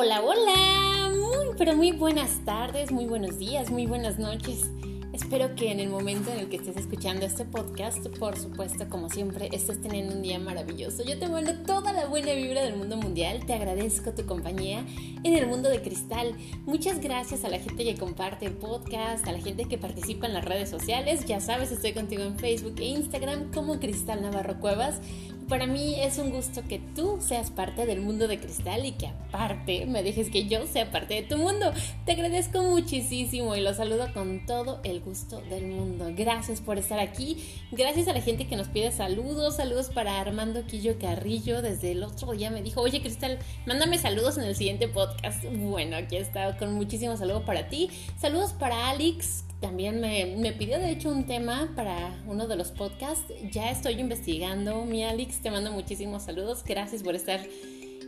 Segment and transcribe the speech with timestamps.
[0.00, 4.70] Hola, hola, muy pero muy buenas tardes, muy buenos días, muy buenas noches.
[5.12, 9.08] Espero que en el momento en el que estés escuchando este podcast, por supuesto, como
[9.08, 11.02] siempre, estés teniendo un día maravilloso.
[11.02, 13.44] Yo te mando toda la buena vibra del mundo mundial.
[13.44, 14.86] Te agradezco tu compañía
[15.24, 16.32] en el mundo de cristal.
[16.64, 20.34] Muchas gracias a la gente que comparte el podcast, a la gente que participa en
[20.34, 21.24] las redes sociales.
[21.26, 25.00] Ya sabes, estoy contigo en Facebook e Instagram como Cristal Navarro Cuevas.
[25.48, 29.06] Para mí es un gusto que tú seas parte del mundo de cristal y que
[29.06, 31.72] aparte me dejes que yo sea parte de tu mundo.
[32.04, 36.12] Te agradezco muchísimo y lo saludo con todo el gusto del mundo.
[36.14, 37.42] Gracias por estar aquí.
[37.72, 39.56] Gracias a la gente que nos pide saludos.
[39.56, 41.62] Saludos para Armando Quillo Carrillo.
[41.62, 45.42] Desde el otro día me dijo, oye Cristal, mándame saludos en el siguiente podcast.
[45.44, 47.88] Bueno, aquí he estado con muchísimos saludos para ti.
[48.18, 53.32] Saludos para Alex también me, pidió de hecho un tema para uno de los podcasts.
[53.50, 56.62] Ya estoy investigando, mi Alex, te mando muchísimos saludos.
[56.64, 57.40] Gracias por estar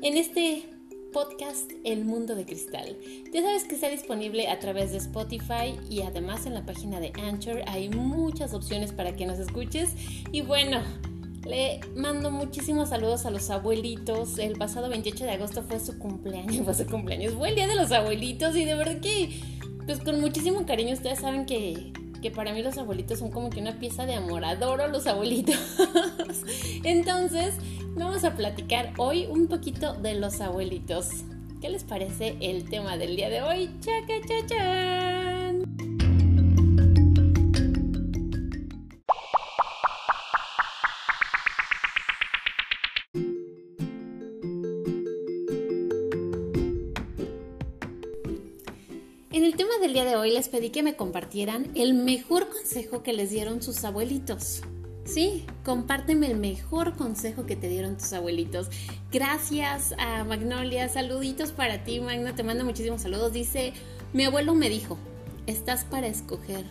[0.03, 0.65] en este
[1.13, 2.97] podcast El Mundo de Cristal.
[3.33, 7.13] Ya sabes que está disponible a través de Spotify y además en la página de
[7.21, 9.91] Anchor hay muchas opciones para que nos escuches.
[10.31, 10.83] Y bueno,
[11.45, 14.39] le mando muchísimos saludos a los abuelitos.
[14.39, 17.75] El pasado 28 de agosto fue su cumpleaños, fue su cumpleaños, fue el día de
[17.75, 19.31] los abuelitos y de verdad que
[19.91, 20.93] pues con muchísimo cariño.
[20.93, 24.45] Ustedes saben que, que para mí los abuelitos son como que una pieza de amor.
[24.45, 25.57] Adoro los abuelitos.
[26.85, 27.57] Entonces,
[27.97, 31.09] vamos a platicar hoy un poquito de los abuelitos.
[31.61, 33.69] ¿Qué les parece el tema del día de hoy?
[33.81, 34.47] ¡Chaca, cha,
[50.21, 54.63] hoy les pedí que me compartieran el mejor consejo que les dieron sus abuelitos.
[55.05, 58.69] Sí, compárteme el mejor consejo que te dieron tus abuelitos.
[59.11, 63.33] Gracias a Magnolia, saluditos para ti, Magno, te mando muchísimos saludos.
[63.33, 63.73] Dice,
[64.13, 64.99] mi abuelo me dijo,
[65.47, 66.65] estás para escoger,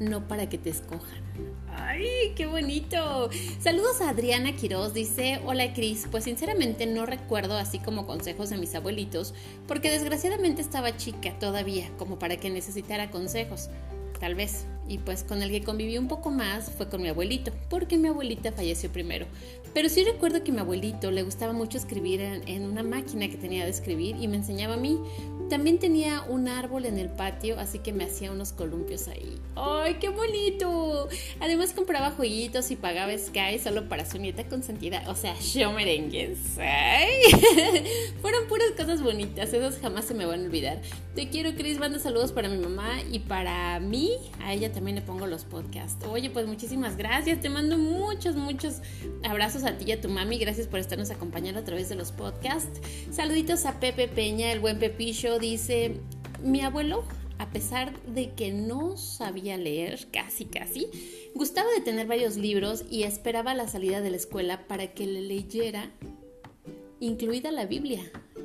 [0.00, 1.22] no para que te escojan.
[1.76, 3.30] ¡Ay, qué bonito!
[3.60, 8.58] Saludos a Adriana Quiroz, dice, hola Cris, pues sinceramente no recuerdo así como consejos de
[8.58, 9.34] mis abuelitos,
[9.66, 13.70] porque desgraciadamente estaba chica todavía, como para que necesitara consejos,
[14.18, 14.66] tal vez.
[14.88, 18.08] Y pues con el que conviví un poco más fue con mi abuelito, porque mi
[18.08, 19.26] abuelita falleció primero.
[19.74, 23.36] Pero sí recuerdo que mi abuelito le gustaba mucho escribir en, en una máquina que
[23.36, 24.98] tenía de escribir y me enseñaba a mí.
[25.48, 29.38] También tenía un árbol en el patio, así que me hacía unos columpios ahí.
[29.56, 31.08] ¡Ay, qué bonito!
[31.40, 36.58] Además compraba joyitos y pagaba Sky solo para su nieta consentida, o sea, yo merengues.
[36.58, 37.08] ¡Ay!
[38.20, 40.82] Fueron puras cosas bonitas, esas jamás se me van a olvidar.
[41.14, 44.12] Te quiero, Chris, manda saludos para mi mamá y para mí.
[44.40, 46.04] A ella también le pongo los podcasts.
[46.06, 47.40] Oye, pues muchísimas gracias.
[47.40, 48.76] Te mando muchos, muchos
[49.24, 50.38] abrazos a ti y a tu mami.
[50.38, 52.80] Gracias por estarnos acompañando a través de los podcasts.
[53.10, 56.00] Saluditos a Pepe Peña, el buen Pepillo dice,
[56.42, 57.04] mi abuelo,
[57.38, 60.88] a pesar de que no sabía leer, casi casi,
[61.34, 65.22] gustaba de tener varios libros y esperaba la salida de la escuela para que le
[65.22, 65.90] leyera,
[67.00, 68.02] incluida la Biblia.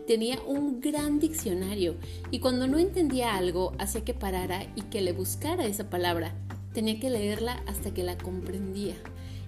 [0.08, 1.96] Tenía un gran diccionario
[2.30, 6.34] y cuando no entendía algo hacía que parara y que le buscara esa palabra.
[6.74, 8.96] Tenía que leerla hasta que la comprendía.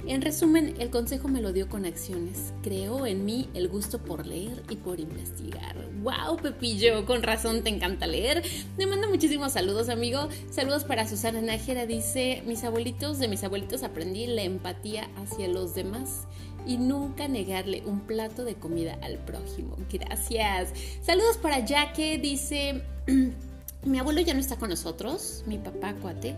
[0.07, 2.53] En resumen, el consejo me lo dio con acciones.
[2.61, 5.75] Creó en mí el gusto por leer y por investigar.
[6.03, 7.07] ¡Wow, Pepillo!
[7.07, 8.44] Con razón te encanta leer.
[8.77, 10.29] Me manda muchísimos saludos, amigo.
[10.51, 11.88] Saludos para Susana Nájera.
[11.88, 16.27] Dice, mis abuelitos, de mis abuelitos aprendí la empatía hacia los demás
[16.67, 19.75] y nunca negarle un plato de comida al prójimo.
[19.91, 20.71] Gracias.
[21.01, 22.19] Saludos para Jaque.
[22.19, 22.83] Dice...
[23.85, 26.35] Mi abuelo ya no está con nosotros, mi papá cuate.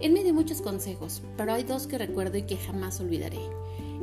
[0.00, 3.40] Él me dio muchos consejos, pero hay dos que recuerdo y que jamás olvidaré.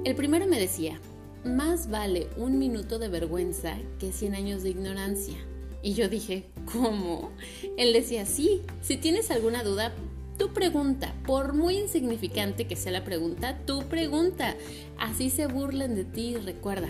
[0.04, 1.00] El primero me decía,
[1.44, 5.38] más vale un minuto de vergüenza que 100 años de ignorancia.
[5.84, 7.30] Y yo dije, ¿cómo?
[7.78, 9.94] Él decía, sí, si tienes alguna duda,
[10.40, 14.56] tú pregunta, por muy insignificante que sea la pregunta, tú pregunta.
[14.98, 16.90] Así se burlen de ti, recuerda.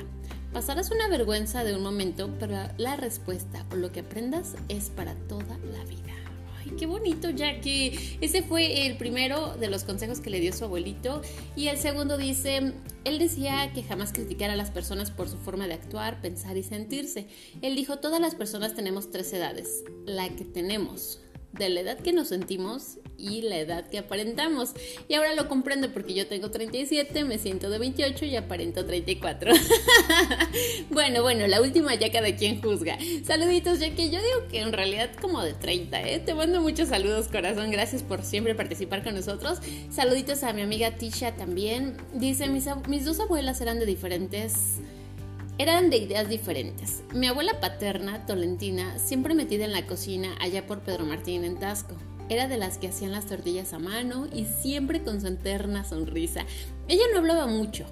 [0.54, 5.14] Pasarás una vergüenza de un momento, pero la respuesta o lo que aprendas es para
[5.14, 6.06] toda la vida.
[6.68, 7.30] Ay, qué bonito,
[7.62, 11.22] que ese fue el primero de los consejos que le dio su abuelito.
[11.56, 12.74] Y el segundo dice,
[13.06, 16.64] él decía que jamás criticara a las personas por su forma de actuar, pensar y
[16.64, 17.28] sentirse.
[17.62, 19.84] Él dijo, todas las personas tenemos tres edades.
[20.06, 21.22] La que tenemos,
[21.57, 24.74] de la edad que nos sentimos y la edad que aparentamos.
[25.07, 29.54] Y ahora lo comprendo porque yo tengo 37, me siento de 28 y aparento 34.
[30.89, 32.98] bueno, bueno, la última ya cada quien juzga.
[33.24, 36.19] Saluditos, ya que yo digo que en realidad como de 30, ¿eh?
[36.19, 37.71] Te mando muchos saludos, corazón.
[37.71, 39.59] Gracias por siempre participar con nosotros.
[39.89, 41.98] Saluditos a mi amiga Tisha también.
[42.13, 44.80] Dice, mis, mis dos abuelas eran de diferentes
[45.57, 47.04] eran de ideas diferentes.
[47.13, 51.95] Mi abuela paterna, Tolentina, siempre metida en la cocina allá por Pedro Martín en Tasco.
[52.30, 56.45] Era de las que hacían las tortillas a mano y siempre con su eterna sonrisa.
[56.88, 57.86] Ella no hablaba mucho.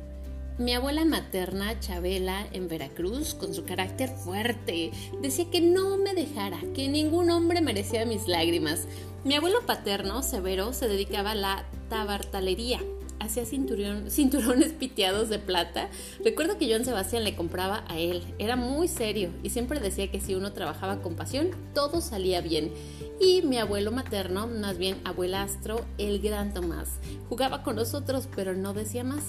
[0.57, 4.91] Mi abuela materna, Chabela, en Veracruz, con su carácter fuerte,
[5.21, 8.87] decía que no me dejara, que ningún hombre merecía mis lágrimas.
[9.25, 12.79] Mi abuelo paterno, Severo, se dedicaba a la tabartalería,
[13.25, 13.45] hacía
[14.09, 15.89] cinturones piteados de plata.
[16.23, 18.23] Recuerdo que John Sebastián le compraba a él.
[18.39, 22.71] Era muy serio y siempre decía que si uno trabajaba con pasión, todo salía bien.
[23.19, 26.99] Y mi abuelo materno, más bien abuelastro, el gran Tomás,
[27.29, 29.23] jugaba con nosotros, pero no decía más.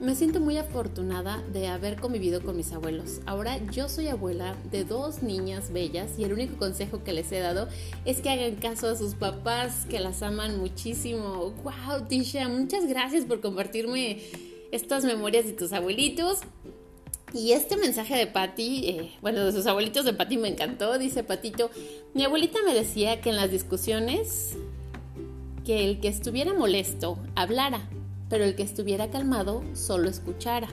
[0.00, 3.20] Me siento muy afortunada de haber convivido con mis abuelos.
[3.26, 7.40] Ahora yo soy abuela de dos niñas bellas y el único consejo que les he
[7.40, 7.68] dado
[8.06, 11.52] es que hagan caso a sus papás, que las aman muchísimo.
[11.62, 12.48] ¡Wow, Tisha!
[12.48, 14.22] Muchas gracias por compartirme
[14.72, 16.38] estas memorias de tus abuelitos.
[17.34, 20.98] Y este mensaje de Patty, eh, bueno, de sus abuelitos de Patty me encantó.
[20.98, 21.70] Dice Patito,
[22.14, 24.56] mi abuelita me decía que en las discusiones,
[25.66, 27.86] que el que estuviera molesto hablara
[28.30, 30.68] pero el que estuviera calmado solo escuchara.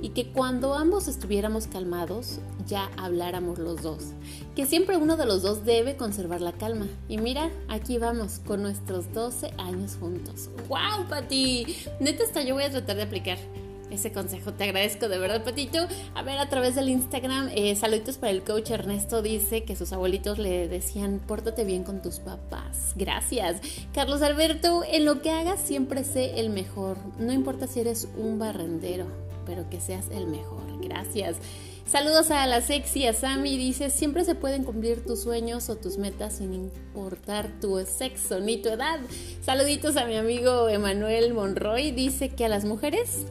[0.00, 4.12] Y que cuando ambos estuviéramos calmados, ya habláramos los dos.
[4.56, 6.86] Que siempre uno de los dos debe conservar la calma.
[7.08, 10.50] Y mira, aquí vamos, con nuestros 12 años juntos.
[10.68, 11.66] ¡Wow, Pati!
[12.00, 13.38] Neta, hasta yo voy a tratar de aplicar
[13.92, 14.52] ese consejo.
[14.52, 15.86] Te agradezco de verdad, Patito.
[16.14, 19.22] A ver, a través del Instagram, eh, saluditos para el coach Ernesto.
[19.22, 22.92] Dice que sus abuelitos le decían, pórtate bien con tus papás.
[22.96, 23.60] Gracias.
[23.92, 26.96] Carlos Alberto, en lo que hagas siempre sé el mejor.
[27.18, 29.06] No importa si eres un barrendero,
[29.46, 30.62] pero que seas el mejor.
[30.80, 31.36] Gracias.
[31.86, 35.98] Saludos a la sexy, a Sammy, dice, siempre se pueden cumplir tus sueños o tus
[35.98, 39.00] metas sin importar tu sexo ni tu edad.
[39.42, 43.26] Saluditos a mi amigo Emanuel Monroy, dice que a las mujeres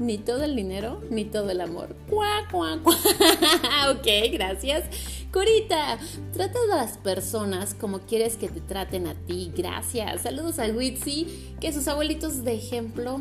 [0.00, 1.94] ni todo el dinero, ni todo el amor.
[2.08, 2.96] Cuá, cuá, cuá.
[3.92, 4.84] ok, gracias.
[5.30, 5.98] Corita,
[6.32, 9.52] trata a las personas como quieres que te traten a ti.
[9.56, 10.22] Gracias.
[10.22, 13.20] Saludos a Witsi, que sus abuelitos de ejemplo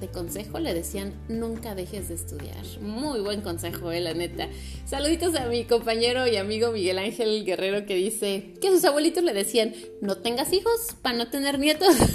[0.00, 2.64] de consejo le decían nunca dejes de estudiar.
[2.80, 4.48] Muy buen consejo, eh, la neta.
[4.86, 9.32] Saluditos a mi compañero y amigo Miguel Ángel Guerrero que dice que sus abuelitos le
[9.32, 11.94] decían no tengas hijos para no tener nietos.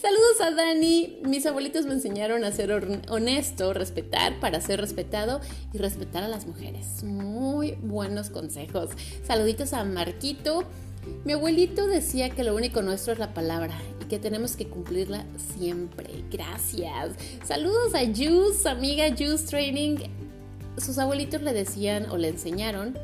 [0.00, 1.18] Saludos a Dani.
[1.24, 2.72] Mis abuelitos me enseñaron a ser
[3.08, 5.40] honesto, respetar para ser respetado
[5.72, 7.02] y respetar a las mujeres.
[7.02, 8.90] Muy buenos consejos.
[9.26, 10.64] Saluditos a Marquito.
[11.24, 13.76] Mi abuelito decía que lo único nuestro es la palabra
[14.12, 15.24] que tenemos que cumplirla
[15.56, 16.22] siempre.
[16.30, 17.16] Gracias.
[17.46, 19.96] Saludos a Juice, amiga Juice Training.
[20.76, 22.98] Sus abuelitos le decían o le enseñaron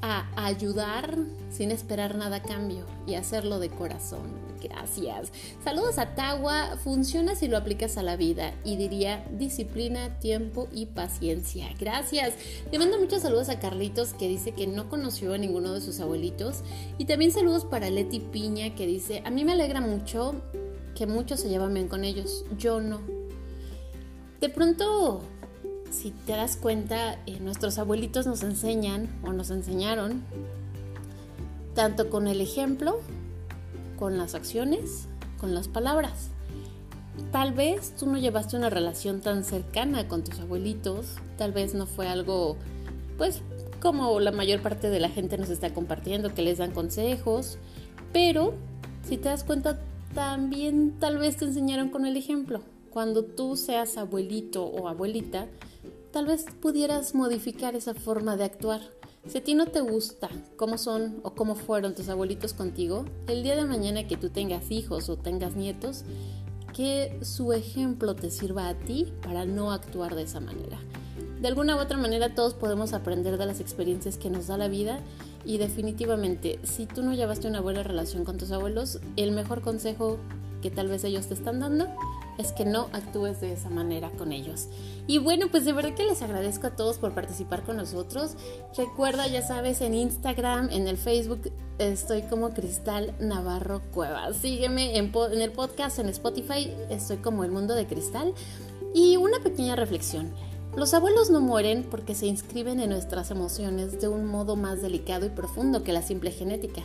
[0.00, 1.16] a ayudar
[1.50, 4.41] sin esperar nada a cambio y hacerlo de corazón.
[4.62, 5.32] Gracias.
[5.64, 6.76] Saludos a Tawa.
[6.76, 11.68] Funciona si lo aplicas a la vida y diría disciplina, tiempo y paciencia.
[11.78, 12.34] Gracias.
[12.70, 16.00] Le mando muchos saludos a Carlitos que dice que no conoció a ninguno de sus
[16.00, 16.62] abuelitos.
[16.98, 20.34] Y también saludos para Leti Piña que dice, a mí me alegra mucho
[20.94, 22.44] que muchos se llevan bien con ellos.
[22.58, 23.00] Yo no.
[24.40, 25.22] De pronto
[25.92, 30.24] si te das cuenta, eh, nuestros abuelitos nos enseñan o nos enseñaron,
[31.74, 33.00] tanto con el ejemplo,
[34.02, 35.06] con las acciones,
[35.38, 36.30] con las palabras.
[37.30, 41.86] Tal vez tú no llevaste una relación tan cercana con tus abuelitos, tal vez no
[41.86, 42.56] fue algo,
[43.16, 43.42] pues,
[43.80, 47.58] como la mayor parte de la gente nos está compartiendo, que les dan consejos,
[48.12, 48.54] pero
[49.08, 49.78] si te das cuenta,
[50.16, 52.60] también tal vez te enseñaron con el ejemplo.
[52.90, 55.46] Cuando tú seas abuelito o abuelita,
[56.10, 58.80] tal vez pudieras modificar esa forma de actuar.
[59.26, 63.44] Si a ti no te gusta cómo son o cómo fueron tus abuelitos contigo, el
[63.44, 66.04] día de mañana que tú tengas hijos o tengas nietos,
[66.74, 70.78] que su ejemplo te sirva a ti para no actuar de esa manera.
[71.40, 74.68] De alguna u otra manera todos podemos aprender de las experiencias que nos da la
[74.68, 74.98] vida
[75.44, 80.18] y definitivamente si tú no llevaste una buena relación con tus abuelos, el mejor consejo
[80.62, 81.86] que tal vez ellos te están dando
[82.38, 84.68] es que no actúes de esa manera con ellos.
[85.06, 88.36] Y bueno, pues de verdad que les agradezco a todos por participar con nosotros.
[88.76, 94.36] Recuerda, ya sabes, en Instagram, en el Facebook, estoy como Cristal Navarro Cuevas.
[94.36, 98.32] Sígueme en, en el podcast, en Spotify, estoy como El Mundo de Cristal.
[98.94, 100.32] Y una pequeña reflexión.
[100.76, 105.26] Los abuelos no mueren porque se inscriben en nuestras emociones de un modo más delicado
[105.26, 106.82] y profundo que la simple genética.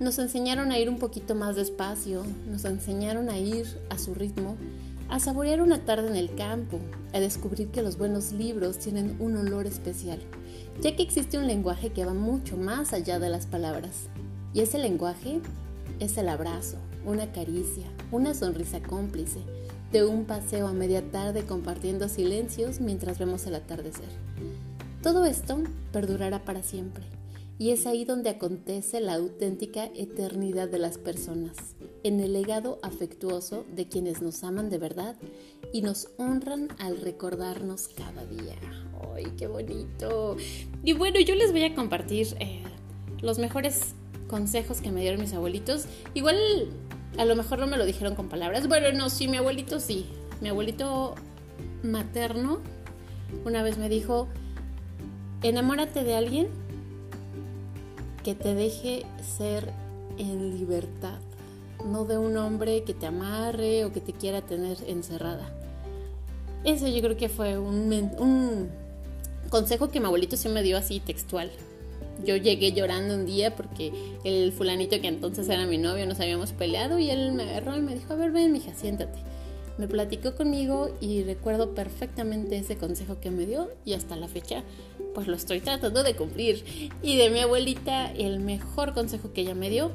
[0.00, 4.56] Nos enseñaron a ir un poquito más despacio, nos enseñaron a ir a su ritmo,
[5.10, 6.80] a saborear una tarde en el campo,
[7.12, 10.18] a descubrir que los buenos libros tienen un olor especial,
[10.80, 14.08] ya que existe un lenguaje que va mucho más allá de las palabras.
[14.54, 15.42] Y ese lenguaje
[15.98, 19.40] es el abrazo, una caricia, una sonrisa cómplice,
[19.92, 24.08] de un paseo a media tarde compartiendo silencios mientras vemos el atardecer.
[25.02, 25.58] Todo esto
[25.92, 27.19] perdurará para siempre
[27.60, 33.66] y es ahí donde acontece la auténtica eternidad de las personas, en el legado afectuoso
[33.76, 35.14] de quienes nos aman de verdad
[35.70, 38.56] y nos honran al recordarnos cada día.
[39.14, 40.38] ¡Ay, qué bonito!
[40.82, 42.62] Y bueno, yo les voy a compartir eh,
[43.20, 43.94] los mejores
[44.26, 45.84] consejos que me dieron mis abuelitos.
[46.14, 46.38] Igual
[47.18, 48.68] a lo mejor no me lo dijeron con palabras.
[48.68, 50.06] Bueno, no, sí, mi abuelito sí.
[50.40, 51.14] Mi abuelito
[51.82, 52.60] materno
[53.44, 54.28] una vez me dijo,
[55.42, 56.69] enamórate de alguien
[58.22, 59.04] que te deje
[59.38, 59.72] ser
[60.18, 61.18] en libertad,
[61.86, 65.50] no de un hombre que te amarre o que te quiera tener encerrada.
[66.64, 68.68] Ese yo creo que fue un, un
[69.48, 71.50] consejo que mi abuelito sí me dio así textual.
[72.24, 73.92] Yo llegué llorando un día porque
[74.24, 77.80] el fulanito que entonces era mi novio nos habíamos peleado y él me agarró y
[77.80, 79.18] me dijo, a ver, ven, mija, siéntate.
[79.80, 84.62] Me platicó conmigo y recuerdo perfectamente ese consejo que me dio y hasta la fecha
[85.14, 86.90] pues lo estoy tratando de cumplir.
[87.02, 89.90] Y de mi abuelita, el mejor consejo que ella me dio,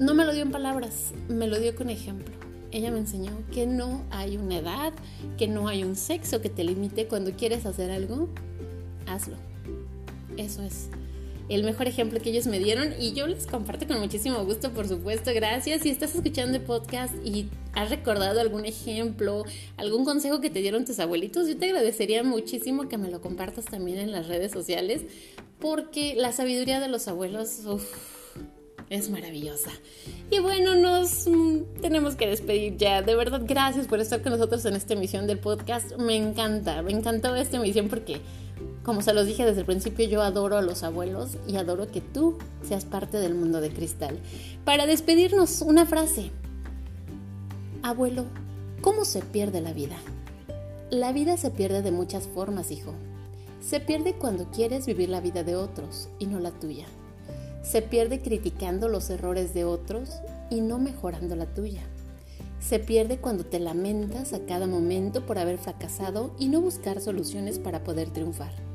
[0.00, 2.34] no me lo dio en palabras, me lo dio con ejemplo.
[2.72, 4.92] Ella me enseñó que no hay una edad,
[5.38, 8.28] que no hay un sexo que te limite cuando quieres hacer algo,
[9.06, 9.36] hazlo.
[10.36, 10.88] Eso es
[11.50, 14.86] el mejor ejemplo que ellos me dieron y yo les comparto con muchísimo gusto, por
[14.86, 15.32] supuesto.
[15.34, 15.82] Gracias.
[15.82, 19.44] Si estás escuchando el podcast y has recordado algún ejemplo,
[19.76, 23.64] algún consejo que te dieron tus abuelitos, yo te agradecería muchísimo que me lo compartas
[23.64, 25.02] también en las redes sociales
[25.58, 27.60] porque la sabiduría de los abuelos
[28.90, 29.70] es maravillosa.
[30.30, 33.02] Y bueno, nos mm, tenemos que despedir ya.
[33.02, 35.96] De verdad, gracias por estar con nosotros en esta emisión del podcast.
[35.96, 38.20] Me encanta, me encantó esta emisión porque
[38.82, 42.00] como se los dije desde el principio, yo adoro a los abuelos y adoro que
[42.00, 44.18] tú seas parte del mundo de cristal.
[44.64, 46.30] Para despedirnos, una frase.
[47.82, 48.24] Abuelo,
[48.80, 49.96] ¿cómo se pierde la vida?
[50.90, 52.94] La vida se pierde de muchas formas, hijo.
[53.60, 56.86] Se pierde cuando quieres vivir la vida de otros y no la tuya.
[57.62, 60.10] Se pierde criticando los errores de otros
[60.48, 61.82] y no mejorando la tuya.
[62.60, 67.58] Se pierde cuando te lamentas a cada momento por haber fracasado y no buscar soluciones
[67.58, 68.69] para poder triunfar.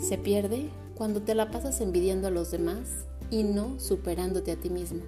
[0.00, 4.70] Se pierde cuando te la pasas envidiando a los demás y no superándote a ti
[4.70, 5.00] mismo.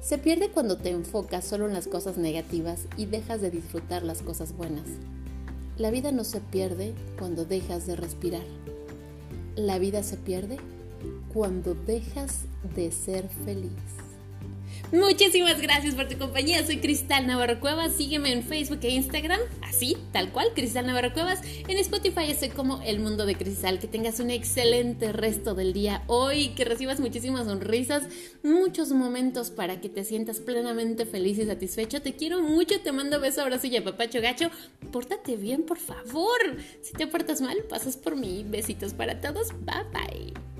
[0.00, 4.22] Se pierde cuando te enfocas solo en las cosas negativas y dejas de disfrutar las
[4.22, 4.86] cosas buenas.
[5.76, 8.44] La vida no se pierde cuando dejas de respirar.
[9.54, 10.58] La vida se pierde
[11.32, 12.42] cuando dejas
[12.74, 13.70] de ser feliz.
[14.92, 16.64] Muchísimas gracias por tu compañía.
[16.64, 17.92] Soy Cristal Navarro Cuevas.
[17.92, 21.40] Sígueme en Facebook e Instagram, así, tal cual, Cristal Navarro Cuevas.
[21.44, 23.78] En Spotify estoy como El Mundo de Cristal.
[23.80, 28.04] Que tengas un excelente resto del día hoy, que recibas muchísimas sonrisas,
[28.42, 32.00] muchos momentos para que te sientas plenamente feliz y satisfecho.
[32.00, 34.50] Te quiero mucho, te mando beso, abrazo y papacho gacho.
[34.90, 36.56] Pórtate bien, por favor.
[36.80, 38.42] Si te portas mal, pasas por mí.
[38.48, 39.48] Besitos para todos.
[39.66, 40.57] Bye bye.